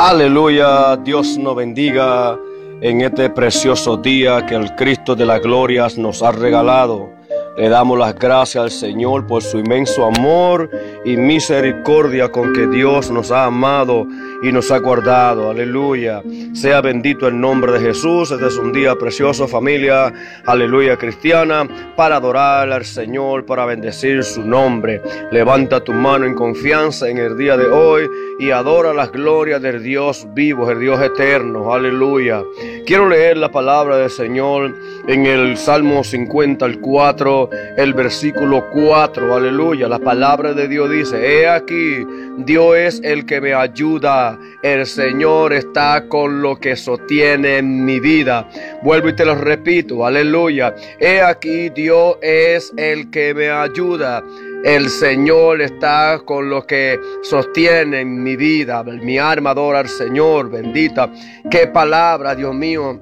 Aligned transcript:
Aleluya, 0.00 0.96
Dios 0.96 1.36
nos 1.38 1.56
bendiga 1.56 2.38
en 2.80 3.00
este 3.00 3.30
precioso 3.30 3.96
día 3.96 4.46
que 4.46 4.54
el 4.54 4.72
Cristo 4.76 5.16
de 5.16 5.26
las 5.26 5.40
glorias 5.42 5.98
nos 5.98 6.22
ha 6.22 6.30
regalado. 6.30 7.10
Le 7.56 7.68
damos 7.68 7.98
las 7.98 8.14
gracias 8.14 8.62
al 8.62 8.70
Señor 8.70 9.26
por 9.26 9.42
su 9.42 9.58
inmenso 9.58 10.04
amor 10.04 10.70
y 11.04 11.16
misericordia 11.16 12.30
con 12.30 12.52
que 12.52 12.66
Dios 12.66 13.10
nos 13.10 13.30
ha 13.30 13.44
amado 13.44 14.06
y 14.42 14.52
nos 14.52 14.70
ha 14.70 14.78
guardado. 14.78 15.50
Aleluya. 15.50 16.22
Sea 16.52 16.80
bendito 16.80 17.28
el 17.28 17.40
nombre 17.40 17.72
de 17.72 17.80
Jesús. 17.80 18.30
Este 18.30 18.46
es 18.46 18.56
un 18.56 18.72
día 18.72 18.94
precioso, 18.96 19.48
familia. 19.48 20.12
Aleluya 20.46 20.96
cristiana. 20.96 21.66
Para 21.96 22.16
adorar 22.16 22.70
al 22.70 22.84
Señor, 22.84 23.44
para 23.44 23.64
bendecir 23.64 24.22
su 24.24 24.42
nombre. 24.42 25.02
Levanta 25.30 25.82
tu 25.82 25.92
mano 25.92 26.26
en 26.26 26.34
confianza 26.34 27.08
en 27.08 27.18
el 27.18 27.36
día 27.36 27.56
de 27.56 27.66
hoy 27.66 28.08
y 28.38 28.50
adora 28.50 28.94
las 28.94 29.10
glorias 29.10 29.60
del 29.60 29.82
Dios 29.82 30.26
vivo, 30.34 30.70
el 30.70 30.80
Dios 30.80 31.00
eterno. 31.00 31.72
Aleluya. 31.72 32.42
Quiero 32.86 33.08
leer 33.08 33.36
la 33.36 33.50
palabra 33.50 33.96
del 33.96 34.10
Señor 34.10 34.74
en 35.06 35.26
el 35.26 35.56
Salmo 35.56 36.04
54 36.04 37.50
el 37.76 37.94
versículo 37.94 38.68
4, 38.72 39.34
aleluya. 39.34 39.88
La 39.88 39.98
palabra 39.98 40.52
de 40.52 40.68
Dios 40.68 40.87
dice, 40.88 41.16
he 41.40 41.48
aquí, 41.48 42.06
Dios 42.38 42.76
es 42.76 43.00
el 43.04 43.26
que 43.26 43.40
me 43.40 43.54
ayuda, 43.54 44.38
el 44.62 44.86
Señor 44.86 45.52
está 45.52 46.06
con 46.08 46.42
lo 46.42 46.56
que 46.56 46.76
sostiene 46.76 47.62
mi 47.62 48.00
vida. 48.00 48.48
Vuelvo 48.82 49.08
y 49.08 49.16
te 49.16 49.24
lo 49.24 49.34
repito, 49.34 50.04
aleluya. 50.04 50.74
He 50.98 51.20
aquí, 51.20 51.70
Dios 51.70 52.16
es 52.22 52.72
el 52.76 53.10
que 53.10 53.34
me 53.34 53.50
ayuda. 53.50 54.22
El 54.64 54.88
Señor 54.88 55.60
está 55.62 56.20
con 56.24 56.50
lo 56.50 56.66
que 56.66 56.98
sostiene 57.22 58.04
mi 58.04 58.36
vida. 58.36 58.82
Mi 58.82 59.18
alma 59.18 59.50
adora 59.50 59.80
al 59.80 59.88
Señor, 59.88 60.50
bendita. 60.50 61.10
Qué 61.50 61.68
palabra, 61.68 62.34
Dios 62.34 62.54
mío 62.54 63.00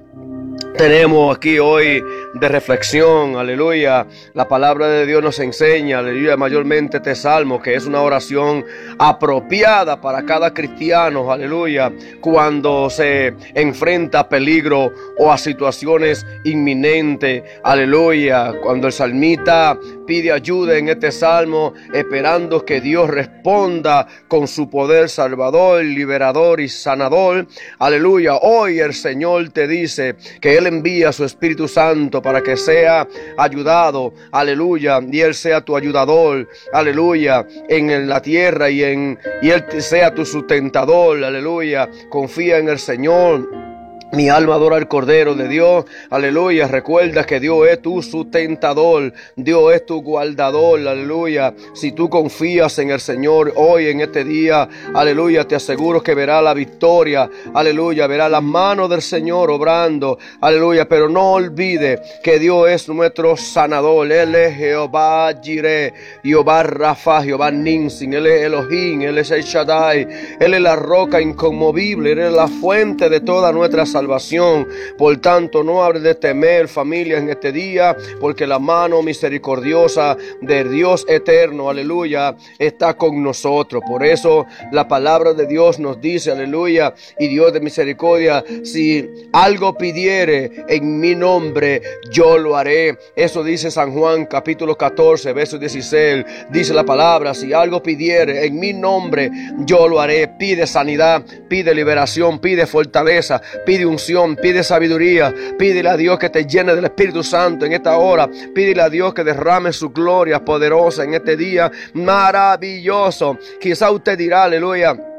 tenemos 0.77 1.35
aquí 1.37 1.59
hoy 1.59 2.05
de 2.35 2.49
reflexión, 2.49 3.37
aleluya. 3.37 4.07
La 4.35 4.47
palabra 4.47 4.89
de 4.89 5.07
Dios 5.07 5.23
nos 5.23 5.39
enseña, 5.39 6.01
aleluya, 6.01 6.37
mayormente 6.37 6.99
este 6.99 7.15
salmo, 7.15 7.61
que 7.63 7.75
es 7.75 7.87
una 7.87 8.03
oración 8.03 8.65
apropiada 8.99 10.01
para 10.01 10.25
cada 10.25 10.53
cristiano, 10.53 11.33
aleluya, 11.33 11.93
cuando 12.21 12.91
se 12.91 13.35
enfrenta 13.55 14.21
a 14.21 14.29
peligro 14.29 14.93
o 15.19 15.33
a 15.33 15.39
situaciones 15.39 16.27
inminentes, 16.45 17.43
aleluya. 17.65 18.53
Cuando 18.63 18.87
el 18.87 18.93
salmita 18.93 19.79
pide 20.07 20.31
ayuda 20.31 20.77
en 20.77 20.91
este 20.91 21.11
salmo, 21.11 21.73
esperando 21.93 22.65
que 22.65 22.81
Dios 22.81 23.09
responda 23.09 24.07
con 24.29 24.47
su 24.47 24.69
poder 24.69 25.09
salvador, 25.09 25.85
liberador 25.85 26.61
y 26.61 26.69
sanador, 26.69 27.47
aleluya. 27.79 28.37
Hoy 28.37 28.79
el 28.81 28.93
Señor 28.93 29.49
te 29.51 29.67
dice 29.67 30.17
que 30.41 30.57
Él 30.57 30.66
envía 30.69 31.13
su 31.13 31.25
Espíritu 31.25 31.69
Santo 31.69 32.23
para 32.23 32.43
que 32.43 32.57
sea 32.57 33.07
ayudado, 33.37 34.13
aleluya, 34.33 35.01
y 35.11 35.21
Él 35.21 35.35
sea 35.35 35.61
tu 35.61 35.77
ayudador, 35.77 36.49
aleluya, 36.73 37.47
en 37.69 38.09
la 38.09 38.21
tierra 38.23 38.71
y, 38.71 38.83
en, 38.83 39.19
y 39.43 39.51
Él 39.51 39.65
sea 39.79 40.15
tu 40.15 40.25
sustentador, 40.25 41.23
aleluya. 41.25 41.89
Confía 42.11 42.59
en 42.59 42.69
el 42.69 42.79
Señor. 42.79 43.66
Mi 44.13 44.29
alma 44.29 44.55
adora 44.55 44.77
al 44.77 44.87
Cordero 44.87 45.35
de 45.35 45.49
Dios. 45.49 45.85
Aleluya. 46.11 46.69
Recuerda 46.69 47.25
que 47.25 47.41
Dios 47.41 47.67
es 47.69 47.83
tu 47.83 48.01
sustentador. 48.03 49.13
Dios 49.35 49.75
es 49.75 49.85
tu 49.85 50.01
guardador. 50.01 50.79
Aleluya. 50.87 51.53
Si 51.75 51.91
tú 51.91 52.09
confías 52.09 52.79
en 52.79 52.91
el 52.91 53.01
Señor 53.01 53.53
hoy, 53.57 53.89
en 53.89 54.01
este 54.01 54.23
día, 54.23 54.69
aleluya, 54.95 55.47
te 55.49 55.57
aseguro 55.57 56.05
que 56.05 56.15
verá 56.15 56.41
la 56.41 56.55
victoria. 56.55 57.29
Aleluya. 57.53 58.07
Verá 58.07 58.29
las 58.29 58.45
manos 58.45 58.89
del 58.89 59.03
Señor 59.03 59.51
obrando. 59.51 60.19
Aleluya. 60.41 60.89
Pero 60.89 61.09
no 61.09 61.33
olvide 61.33 62.01
que 62.23 62.39
Dios 62.39 62.71
es 62.71 62.89
nuestro 62.89 63.37
sanador. 63.37 64.11
Él 64.13 64.37
es 64.37 64.55
Jehová 64.55 65.35
Jireh, 65.43 65.93
Jehová 66.23 66.63
Rafa, 66.63 67.25
Jehová 67.25 67.51
Ninsin. 67.51 68.15
Él 68.15 68.29
es 68.29 68.43
Elohim. 68.43 69.03
Él 69.03 69.19
es 69.19 69.33
el 69.33 69.43
Shaddai. 69.43 70.07
Él 70.39 70.55
es 70.55 70.61
la 70.61 70.77
roca 70.77 71.21
inconmovible. 71.21 72.13
Él 72.13 72.21
es 72.21 72.33
la 72.33 72.47
fuente 72.47 73.11
de 73.11 73.21
toda 73.21 73.51
nuestra 73.51 73.85
salvación 73.85 73.96
salvación. 73.97 74.69
Por 74.99 75.17
tanto, 75.23 75.65
no 75.65 75.83
hables 75.83 76.03
de 76.03 76.15
temer, 76.15 76.69
familia, 76.69 77.17
en 77.17 77.31
este 77.31 77.51
día, 77.51 77.97
porque 78.21 78.47
la 78.47 78.59
mano 78.59 79.03
misericordiosa 79.03 80.19
de 80.43 80.65
Dios 80.65 81.07
eterno, 81.09 81.71
aleluya, 81.71 82.37
está 82.59 82.95
con 82.95 83.23
nosotros. 83.23 83.83
Por 83.89 84.05
eso 84.05 84.45
la 84.71 84.87
palabra 84.87 85.33
de 85.33 85.47
Dios 85.47 85.79
nos 85.79 85.99
dice, 85.99 86.31
aleluya, 86.31 86.95
y 87.19 87.29
Dios 87.29 87.55
de 87.55 87.61
misericordia, 87.61 88.45
si 88.65 89.09
algo 89.33 89.79
pidiere 89.79 90.65
en 90.69 91.01
mi 91.01 91.15
nombre, 91.15 91.81
yo 92.11 92.37
lo 92.37 92.55
haré. 92.57 92.99
Eso 93.15 93.43
dice 93.43 93.71
San 93.71 93.93
Juan 93.93 94.27
capítulo 94.27 94.77
14, 94.77 95.33
verso 95.33 95.57
16. 95.59 96.25
Dice 96.51 96.75
la 96.75 96.85
palabra, 96.85 97.33
si 97.33 97.55
algo 97.55 97.83
pidiere 97.83 98.45
en 98.45 98.61
mi 98.61 98.75
nombre, 98.75 99.31
yo 99.61 99.89
lo 99.89 100.01
haré. 100.01 100.29
Pide 100.39 100.67
sanidad, 100.67 101.25
pide 101.49 101.75
liberación, 101.75 102.39
pide 102.41 102.67
fortaleza, 102.67 103.41
pide 103.65 103.86
unción, 103.87 104.37
pide 104.37 104.63
sabiduría, 104.63 105.35
pídele 105.59 105.89
a 105.89 105.97
Dios 105.97 106.19
que 106.19 106.31
te 106.31 106.45
llene 106.47 106.75
del 106.75 106.85
Espíritu 106.85 107.23
Santo 107.23 107.65
en 107.65 107.73
esta 107.73 107.97
hora, 107.97 108.29
pídele 108.55 108.83
a 108.83 108.91
Dios 108.91 109.15
que 109.15 109.25
derrame 109.25 109.73
su 109.73 109.91
gloria 109.91 110.45
poderosa 110.45 111.05
en 111.05 111.15
este 111.15 111.37
día 111.37 111.71
maravilloso. 111.95 113.39
Quizá 113.61 113.91
usted 113.91 114.19
dirá, 114.19 114.45
aleluya. 114.45 115.16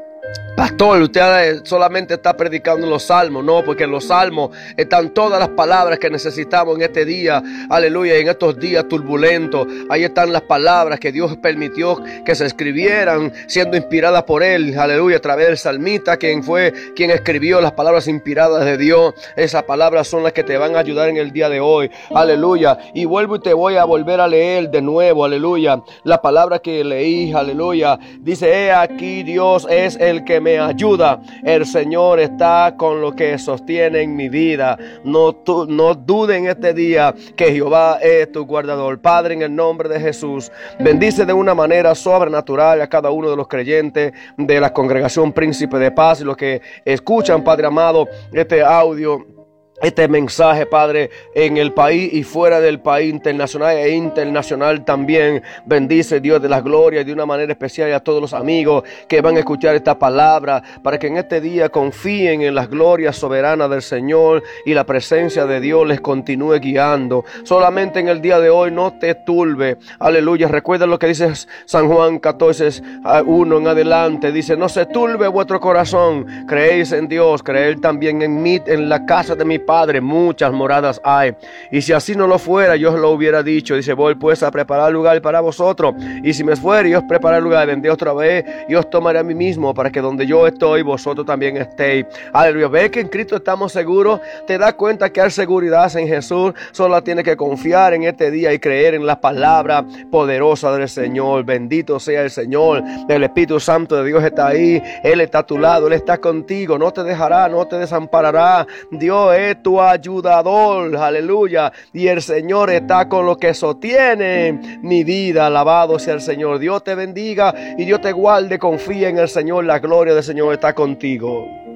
Pastor, 0.58 1.02
usted 1.02 1.64
solamente 1.64 2.14
está 2.14 2.36
predicando 2.36 2.84
los 2.84 3.04
salmos, 3.04 3.44
no, 3.44 3.62
porque 3.64 3.84
en 3.84 3.92
los 3.92 4.06
salmos 4.06 4.50
están 4.76 5.10
todas 5.10 5.38
las 5.38 5.50
palabras 5.50 6.00
que 6.00 6.10
necesitamos 6.10 6.74
en 6.74 6.82
este 6.82 7.04
día, 7.04 7.40
aleluya, 7.70 8.16
en 8.16 8.26
estos 8.26 8.58
días 8.58 8.88
turbulentos. 8.88 9.68
Ahí 9.88 10.02
están 10.02 10.32
las 10.32 10.42
palabras 10.42 10.98
que 10.98 11.12
Dios 11.12 11.36
permitió 11.36 12.02
que 12.24 12.34
se 12.34 12.44
escribieran, 12.44 13.32
siendo 13.46 13.76
inspiradas 13.76 14.24
por 14.24 14.42
Él, 14.42 14.76
aleluya, 14.76 15.18
a 15.18 15.20
través 15.20 15.46
del 15.46 15.58
salmista, 15.58 16.16
quien 16.16 16.42
fue 16.42 16.72
quien 16.96 17.12
escribió 17.12 17.60
las 17.60 17.70
palabras 17.70 18.08
inspiradas 18.08 18.64
de 18.64 18.76
Dios. 18.76 19.14
Esas 19.36 19.62
palabras 19.62 20.08
son 20.08 20.24
las 20.24 20.32
que 20.32 20.42
te 20.42 20.58
van 20.58 20.74
a 20.74 20.80
ayudar 20.80 21.08
en 21.08 21.18
el 21.18 21.30
día 21.30 21.48
de 21.48 21.60
hoy, 21.60 21.88
aleluya. 22.12 22.78
Y 22.94 23.04
vuelvo 23.04 23.36
y 23.36 23.40
te 23.42 23.54
voy 23.54 23.76
a 23.76 23.84
volver 23.84 24.20
a 24.20 24.26
leer 24.26 24.70
de 24.70 24.82
nuevo, 24.82 25.24
aleluya, 25.24 25.80
la 26.02 26.20
palabra 26.20 26.58
que 26.58 26.82
leí, 26.82 27.32
aleluya. 27.32 27.96
Dice, 28.18 28.50
he 28.50 28.72
aquí 28.72 29.22
Dios 29.22 29.64
es 29.70 29.94
el 29.94 30.24
que 30.24 30.40
me 30.40 30.47
ayuda. 30.56 31.20
El 31.42 31.66
Señor 31.66 32.20
está 32.20 32.74
con 32.76 33.00
lo 33.00 33.14
que 33.14 33.36
sostiene 33.38 34.02
en 34.02 34.14
mi 34.14 34.28
vida. 34.28 34.78
No, 35.04 35.34
tu, 35.34 35.66
no 35.66 35.94
duden 35.94 36.46
este 36.46 36.72
día 36.72 37.14
que 37.36 37.52
Jehová 37.52 37.98
es 38.00 38.30
tu 38.30 38.46
guardador. 38.46 39.00
Padre, 39.00 39.34
en 39.34 39.42
el 39.42 39.54
nombre 39.54 39.88
de 39.88 39.98
Jesús, 39.98 40.52
bendice 40.78 41.26
de 41.26 41.32
una 41.32 41.54
manera 41.54 41.94
sobrenatural 41.94 42.80
a 42.80 42.88
cada 42.88 43.10
uno 43.10 43.30
de 43.30 43.36
los 43.36 43.48
creyentes 43.48 44.12
de 44.36 44.60
la 44.60 44.72
congregación 44.72 45.32
Príncipe 45.32 45.78
de 45.78 45.90
Paz 45.90 46.20
y 46.20 46.24
los 46.24 46.36
que 46.36 46.62
escuchan, 46.84 47.42
Padre 47.42 47.66
amado, 47.66 48.06
este 48.32 48.62
audio 48.62 49.37
este 49.82 50.08
mensaje, 50.08 50.66
Padre, 50.66 51.10
en 51.34 51.56
el 51.56 51.72
país 51.72 52.12
y 52.12 52.24
fuera 52.24 52.60
del 52.60 52.80
país, 52.80 53.12
internacional 53.12 53.76
e 53.76 53.90
internacional 53.90 54.84
también. 54.84 55.42
Bendice 55.66 56.20
Dios 56.20 56.42
de 56.42 56.48
las 56.48 56.64
glorias 56.64 57.06
de 57.06 57.12
una 57.12 57.26
manera 57.26 57.52
especial 57.52 57.92
a 57.92 58.00
todos 58.00 58.20
los 58.20 58.34
amigos 58.34 58.84
que 59.06 59.20
van 59.20 59.36
a 59.36 59.40
escuchar 59.40 59.74
esta 59.74 59.98
palabra 59.98 60.62
para 60.82 60.98
que 60.98 61.06
en 61.06 61.16
este 61.16 61.40
día 61.40 61.68
confíen 61.68 62.42
en 62.42 62.54
las 62.54 62.68
glorias 62.68 63.16
soberanas 63.16 63.70
del 63.70 63.82
Señor 63.82 64.42
y 64.66 64.74
la 64.74 64.84
presencia 64.84 65.46
de 65.46 65.60
Dios 65.60 65.86
les 65.86 66.00
continúe 66.00 66.58
guiando. 66.60 67.24
Solamente 67.44 68.00
en 68.00 68.08
el 68.08 68.20
día 68.20 68.40
de 68.40 68.50
hoy 68.50 68.70
no 68.70 68.98
te 68.98 69.14
turbe. 69.14 69.78
Aleluya. 69.98 70.48
Recuerda 70.48 70.86
lo 70.86 70.98
que 70.98 71.08
dice 71.08 71.32
San 71.66 71.88
Juan 71.88 72.18
14, 72.18 72.82
1 73.26 73.58
en 73.58 73.68
adelante. 73.68 74.32
Dice, 74.32 74.56
no 74.56 74.68
se 74.68 74.86
turbe 74.86 75.28
vuestro 75.28 75.60
corazón. 75.60 76.26
Creéis 76.46 76.92
en 76.92 77.08
Dios, 77.08 77.42
creer 77.42 77.80
también 77.80 78.22
en 78.22 78.42
mí, 78.42 78.60
en 78.66 78.88
la 78.88 79.06
casa 79.06 79.34
de 79.34 79.44
mi 79.44 79.58
Padre, 79.68 80.00
muchas 80.00 80.50
moradas 80.50 80.98
hay. 81.04 81.34
Y 81.70 81.82
si 81.82 81.92
así 81.92 82.16
no 82.16 82.26
lo 82.26 82.38
fuera, 82.38 82.74
yo 82.76 82.90
os 82.90 82.98
lo 82.98 83.10
hubiera 83.10 83.42
dicho. 83.42 83.74
Dice, 83.74 83.92
voy 83.92 84.14
pues 84.14 84.42
a 84.42 84.50
preparar 84.50 84.90
lugar 84.90 85.20
para 85.20 85.40
vosotros. 85.40 85.94
Y 86.24 86.32
si 86.32 86.42
me 86.42 86.56
fuera 86.56 86.88
y 86.88 86.94
os 86.94 87.04
preparar 87.04 87.42
lugar, 87.42 87.66
vendré 87.66 87.90
otra 87.90 88.14
vez 88.14 88.46
y 88.66 88.74
os 88.74 88.88
tomaré 88.88 89.18
a 89.18 89.22
mí 89.22 89.34
mismo 89.34 89.74
para 89.74 89.90
que 89.90 90.00
donde 90.00 90.26
yo 90.26 90.46
estoy, 90.46 90.80
vosotros 90.80 91.26
también 91.26 91.58
estéis. 91.58 92.06
Aleluya. 92.32 92.68
Ve 92.68 92.90
que 92.90 93.00
en 93.00 93.08
Cristo 93.08 93.36
estamos 93.36 93.70
seguros. 93.70 94.20
Te 94.46 94.56
das 94.56 94.72
cuenta 94.72 95.10
que 95.10 95.20
hay 95.20 95.30
seguridad 95.30 95.94
en 95.98 96.08
Jesús. 96.08 96.54
Solo 96.72 97.02
tienes 97.02 97.24
que 97.24 97.36
confiar 97.36 97.92
en 97.92 98.04
este 98.04 98.30
día 98.30 98.54
y 98.54 98.58
creer 98.58 98.94
en 98.94 99.04
la 99.04 99.20
palabra 99.20 99.84
poderosa 100.10 100.72
del 100.74 100.88
Señor. 100.88 101.44
Bendito 101.44 102.00
sea 102.00 102.22
el 102.22 102.30
Señor. 102.30 102.82
El 103.06 103.22
Espíritu 103.22 103.60
Santo 103.60 103.96
de 103.96 104.08
Dios 104.08 104.24
está 104.24 104.46
ahí. 104.46 104.82
Él 105.04 105.20
está 105.20 105.40
a 105.40 105.46
tu 105.46 105.58
lado. 105.58 105.88
Él 105.88 105.92
está 105.92 106.16
contigo. 106.16 106.78
No 106.78 106.90
te 106.90 107.04
dejará, 107.04 107.50
no 107.50 107.66
te 107.66 107.76
desamparará. 107.76 108.66
Dios 108.90 109.36
es 109.36 109.57
tu 109.62 109.80
ayudador, 109.80 110.96
aleluya. 110.96 111.72
Y 111.92 112.08
el 112.08 112.22
Señor 112.22 112.70
está 112.70 113.08
con 113.08 113.26
lo 113.26 113.36
que 113.36 113.54
sostiene 113.54 114.78
mi 114.82 115.04
vida. 115.04 115.46
Alabado 115.46 115.98
sea 115.98 116.14
el 116.14 116.20
Señor. 116.20 116.58
Dios 116.58 116.82
te 116.84 116.94
bendiga 116.94 117.54
y 117.76 117.84
Dios 117.84 118.00
te 118.00 118.12
guarde. 118.12 118.58
Confía 118.58 119.08
en 119.08 119.18
el 119.18 119.28
Señor. 119.28 119.64
La 119.64 119.78
gloria 119.78 120.14
del 120.14 120.24
Señor 120.24 120.54
está 120.54 120.74
contigo. 120.74 121.67